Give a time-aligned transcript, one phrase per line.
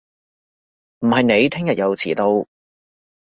[1.01, 2.47] 唔係你聽日又遲到